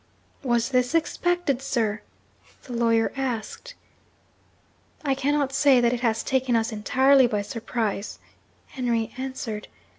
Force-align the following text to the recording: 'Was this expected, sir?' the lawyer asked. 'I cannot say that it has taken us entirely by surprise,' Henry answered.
'Was 0.41 0.69
this 0.69 0.95
expected, 0.95 1.61
sir?' 1.61 2.01
the 2.63 2.73
lawyer 2.73 3.13
asked. 3.15 3.75
'I 5.05 5.13
cannot 5.13 5.53
say 5.53 5.79
that 5.79 5.93
it 5.93 5.99
has 6.01 6.23
taken 6.23 6.55
us 6.55 6.71
entirely 6.71 7.27
by 7.27 7.43
surprise,' 7.43 8.17
Henry 8.65 9.13
answered. 9.15 9.67